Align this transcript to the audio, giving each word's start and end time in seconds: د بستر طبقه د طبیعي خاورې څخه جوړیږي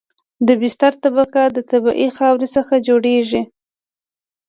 د 0.47 0.49
بستر 0.61 0.93
طبقه 1.03 1.43
د 1.51 1.57
طبیعي 1.71 2.09
خاورې 2.17 2.47
څخه 2.55 2.73
جوړیږي 2.87 3.41